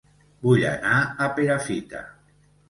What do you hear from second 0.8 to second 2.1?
a Perafita